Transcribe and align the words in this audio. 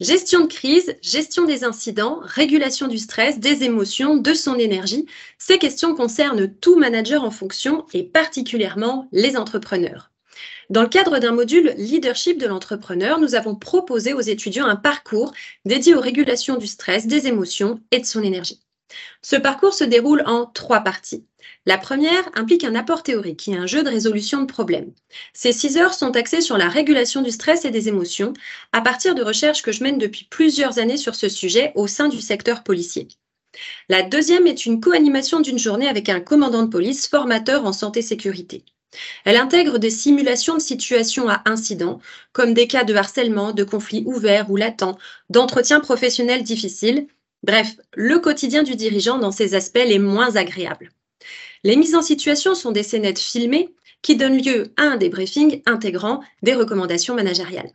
Gestion 0.00 0.40
de 0.40 0.46
crise, 0.46 0.96
gestion 1.02 1.44
des 1.44 1.62
incidents, 1.62 2.20
régulation 2.22 2.88
du 2.88 2.96
stress, 2.96 3.38
des 3.38 3.64
émotions, 3.64 4.16
de 4.16 4.32
son 4.32 4.54
énergie, 4.54 5.04
ces 5.36 5.58
questions 5.58 5.94
concernent 5.94 6.50
tout 6.54 6.78
manager 6.78 7.22
en 7.22 7.30
fonction 7.30 7.84
et 7.92 8.02
particulièrement 8.02 9.08
les 9.12 9.36
entrepreneurs. 9.36 10.10
Dans 10.70 10.80
le 10.80 10.88
cadre 10.88 11.18
d'un 11.18 11.32
module 11.32 11.74
leadership 11.76 12.38
de 12.38 12.46
l'entrepreneur, 12.46 13.20
nous 13.20 13.34
avons 13.34 13.54
proposé 13.54 14.14
aux 14.14 14.20
étudiants 14.20 14.64
un 14.64 14.76
parcours 14.76 15.32
dédié 15.66 15.94
aux 15.94 16.00
régulations 16.00 16.56
du 16.56 16.66
stress, 16.66 17.06
des 17.06 17.26
émotions 17.26 17.82
et 17.90 18.00
de 18.00 18.06
son 18.06 18.22
énergie. 18.22 18.62
Ce 19.20 19.36
parcours 19.36 19.74
se 19.74 19.84
déroule 19.84 20.22
en 20.24 20.46
trois 20.46 20.80
parties. 20.80 21.26
La 21.66 21.78
première 21.78 22.28
implique 22.34 22.64
un 22.64 22.74
apport 22.74 23.02
théorique, 23.02 23.40
qui 23.40 23.52
est 23.52 23.56
un 23.56 23.66
jeu 23.66 23.82
de 23.82 23.88
résolution 23.88 24.40
de 24.40 24.46
problèmes. 24.46 24.92
Ces 25.32 25.52
six 25.52 25.76
heures 25.76 25.94
sont 25.94 26.16
axées 26.16 26.40
sur 26.40 26.58
la 26.58 26.68
régulation 26.68 27.22
du 27.22 27.30
stress 27.30 27.64
et 27.64 27.70
des 27.70 27.88
émotions, 27.88 28.32
à 28.72 28.80
partir 28.80 29.14
de 29.14 29.22
recherches 29.22 29.62
que 29.62 29.72
je 29.72 29.82
mène 29.82 29.98
depuis 29.98 30.26
plusieurs 30.30 30.78
années 30.78 30.96
sur 30.96 31.14
ce 31.14 31.28
sujet 31.28 31.72
au 31.74 31.86
sein 31.86 32.08
du 32.08 32.20
secteur 32.20 32.62
policier. 32.62 33.08
La 33.88 34.02
deuxième 34.02 34.46
est 34.46 34.66
une 34.66 34.80
co-animation 34.80 35.40
d'une 35.40 35.58
journée 35.58 35.88
avec 35.88 36.08
un 36.08 36.20
commandant 36.20 36.62
de 36.62 36.70
police 36.70 37.08
formateur 37.08 37.64
en 37.64 37.72
santé-sécurité. 37.72 38.64
Elle 39.24 39.36
intègre 39.36 39.78
des 39.78 39.90
simulations 39.90 40.54
de 40.54 40.60
situations 40.60 41.28
à 41.28 41.42
incidents, 41.46 42.00
comme 42.32 42.54
des 42.54 42.66
cas 42.66 42.84
de 42.84 42.94
harcèlement, 42.94 43.52
de 43.52 43.64
conflits 43.64 44.04
ouverts 44.06 44.50
ou 44.50 44.56
latents, 44.56 44.98
d'entretiens 45.28 45.80
professionnels 45.80 46.42
difficiles, 46.42 47.06
bref, 47.42 47.76
le 47.94 48.18
quotidien 48.18 48.62
du 48.62 48.76
dirigeant 48.76 49.18
dans 49.18 49.32
ces 49.32 49.54
aspects 49.54 49.78
les 49.84 49.98
moins 49.98 50.36
agréables. 50.36 50.90
Les 51.62 51.76
mises 51.76 51.94
en 51.94 52.02
situation 52.02 52.54
sont 52.54 52.72
des 52.72 52.82
scénettes 52.82 53.18
filmées 53.18 53.74
qui 54.02 54.16
donnent 54.16 54.42
lieu 54.42 54.72
à 54.76 54.84
un 54.84 54.96
débriefing 54.96 55.62
intégrant 55.66 56.20
des 56.42 56.54
recommandations 56.54 57.14
managériales. 57.14 57.70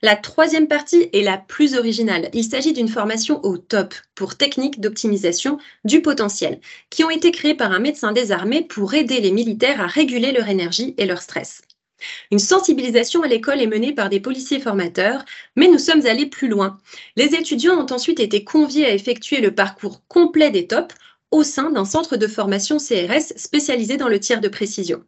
La 0.00 0.14
troisième 0.14 0.68
partie 0.68 1.08
est 1.12 1.22
la 1.22 1.38
plus 1.38 1.74
originale. 1.74 2.30
Il 2.32 2.44
s'agit 2.44 2.72
d'une 2.72 2.88
formation 2.88 3.44
au 3.44 3.58
top 3.58 3.94
pour 4.14 4.36
techniques 4.36 4.80
d'optimisation 4.80 5.58
du 5.84 6.02
potentiel 6.02 6.60
qui 6.88 7.02
ont 7.02 7.10
été 7.10 7.32
créées 7.32 7.56
par 7.56 7.72
un 7.72 7.80
médecin 7.80 8.12
des 8.12 8.30
armées 8.30 8.62
pour 8.62 8.94
aider 8.94 9.20
les 9.20 9.32
militaires 9.32 9.80
à 9.80 9.88
réguler 9.88 10.30
leur 10.30 10.48
énergie 10.48 10.94
et 10.98 11.06
leur 11.06 11.20
stress. 11.20 11.62
Une 12.30 12.38
sensibilisation 12.38 13.22
à 13.24 13.26
l'école 13.26 13.60
est 13.60 13.66
menée 13.66 13.92
par 13.92 14.08
des 14.08 14.20
policiers 14.20 14.60
formateurs, 14.60 15.24
mais 15.56 15.66
nous 15.66 15.78
sommes 15.78 16.06
allés 16.06 16.26
plus 16.26 16.46
loin. 16.46 16.78
Les 17.16 17.34
étudiants 17.34 17.80
ont 17.80 17.92
ensuite 17.92 18.20
été 18.20 18.44
conviés 18.44 18.86
à 18.86 18.94
effectuer 18.94 19.40
le 19.40 19.52
parcours 19.52 20.06
complet 20.06 20.52
des 20.52 20.68
tops 20.68 20.94
au 21.30 21.42
sein 21.42 21.70
d'un 21.70 21.84
centre 21.84 22.16
de 22.16 22.26
formation 22.26 22.78
CRS 22.78 23.32
spécialisé 23.36 23.96
dans 23.96 24.08
le 24.08 24.20
tir 24.20 24.40
de 24.40 24.48
précision. 24.48 25.04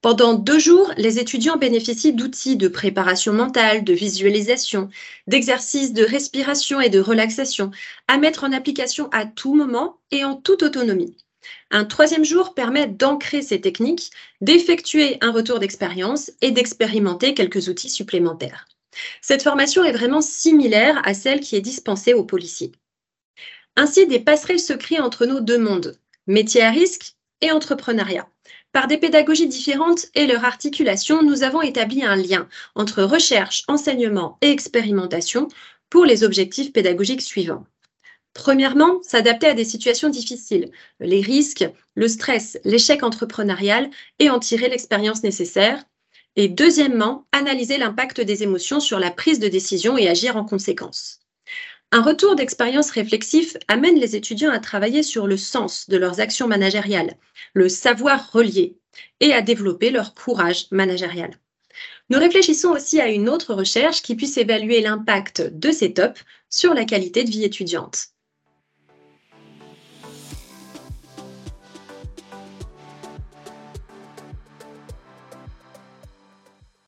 Pendant 0.00 0.34
deux 0.34 0.58
jours, 0.58 0.92
les 0.96 1.18
étudiants 1.18 1.56
bénéficient 1.56 2.12
d'outils 2.12 2.56
de 2.56 2.68
préparation 2.68 3.32
mentale, 3.32 3.82
de 3.84 3.92
visualisation, 3.92 4.88
d'exercices 5.26 5.92
de 5.92 6.04
respiration 6.04 6.80
et 6.80 6.90
de 6.90 7.00
relaxation 7.00 7.70
à 8.06 8.18
mettre 8.18 8.44
en 8.44 8.52
application 8.52 9.08
à 9.12 9.26
tout 9.26 9.54
moment 9.54 9.98
et 10.10 10.24
en 10.24 10.36
toute 10.36 10.62
autonomie. 10.62 11.16
Un 11.70 11.84
troisième 11.84 12.24
jour 12.24 12.54
permet 12.54 12.86
d'ancrer 12.86 13.42
ces 13.42 13.60
techniques, 13.60 14.10
d'effectuer 14.40 15.18
un 15.20 15.32
retour 15.32 15.58
d'expérience 15.58 16.30
et 16.40 16.50
d'expérimenter 16.50 17.34
quelques 17.34 17.68
outils 17.68 17.90
supplémentaires. 17.90 18.66
Cette 19.20 19.42
formation 19.42 19.84
est 19.84 19.92
vraiment 19.92 20.20
similaire 20.20 21.00
à 21.04 21.14
celle 21.14 21.40
qui 21.40 21.56
est 21.56 21.60
dispensée 21.60 22.14
aux 22.14 22.24
policiers. 22.24 22.72
Ainsi, 23.76 24.06
des 24.06 24.20
passerelles 24.20 24.60
se 24.60 24.72
créent 24.72 25.00
entre 25.00 25.26
nos 25.26 25.40
deux 25.40 25.58
mondes, 25.58 25.98
métier 26.26 26.62
à 26.62 26.70
risque 26.70 27.14
et 27.40 27.52
entrepreneuriat. 27.52 28.28
Par 28.72 28.86
des 28.86 28.98
pédagogies 28.98 29.48
différentes 29.48 30.06
et 30.14 30.26
leur 30.26 30.44
articulation, 30.44 31.22
nous 31.22 31.42
avons 31.42 31.62
établi 31.62 32.02
un 32.02 32.16
lien 32.16 32.48
entre 32.74 33.02
recherche, 33.02 33.64
enseignement 33.68 34.38
et 34.42 34.50
expérimentation 34.50 35.48
pour 35.90 36.04
les 36.04 36.24
objectifs 36.24 36.72
pédagogiques 36.72 37.22
suivants. 37.22 37.64
Premièrement, 38.34 39.02
s'adapter 39.02 39.46
à 39.46 39.54
des 39.54 39.64
situations 39.64 40.10
difficiles, 40.10 40.70
les 41.00 41.22
risques, 41.22 41.66
le 41.94 42.06
stress, 42.06 42.58
l'échec 42.64 43.02
entrepreneurial 43.02 43.88
et 44.18 44.28
en 44.28 44.38
tirer 44.38 44.68
l'expérience 44.68 45.22
nécessaire. 45.22 45.84
Et 46.36 46.48
deuxièmement, 46.48 47.26
analyser 47.32 47.78
l'impact 47.78 48.20
des 48.20 48.42
émotions 48.42 48.78
sur 48.78 48.98
la 48.98 49.10
prise 49.10 49.38
de 49.38 49.48
décision 49.48 49.96
et 49.96 50.06
agir 50.06 50.36
en 50.36 50.44
conséquence. 50.44 51.20
Un 51.92 52.02
retour 52.02 52.34
d'expérience 52.34 52.90
réflexif 52.90 53.56
amène 53.68 53.98
les 53.98 54.16
étudiants 54.16 54.50
à 54.50 54.58
travailler 54.58 55.02
sur 55.02 55.26
le 55.26 55.36
sens 55.36 55.88
de 55.88 55.96
leurs 55.96 56.20
actions 56.20 56.48
managériales, 56.48 57.16
le 57.54 57.68
savoir 57.68 58.32
relié 58.32 58.76
et 59.20 59.32
à 59.32 59.40
développer 59.40 59.90
leur 59.90 60.14
courage 60.14 60.66
managérial. 60.72 61.38
Nous 62.10 62.18
réfléchissons 62.18 62.70
aussi 62.70 63.00
à 63.00 63.08
une 63.08 63.28
autre 63.28 63.54
recherche 63.54 64.02
qui 64.02 64.16
puisse 64.16 64.36
évaluer 64.36 64.80
l'impact 64.80 65.42
de 65.42 65.70
ces 65.70 65.92
tops 65.92 66.24
sur 66.50 66.74
la 66.74 66.84
qualité 66.84 67.24
de 67.24 67.30
vie 67.30 67.44
étudiante. 67.44 68.08